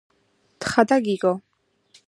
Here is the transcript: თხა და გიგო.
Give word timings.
თხა 0.63 0.85
და 0.93 0.97
გიგო. 1.09 1.35